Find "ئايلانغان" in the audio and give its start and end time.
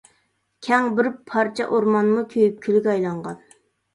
2.95-3.37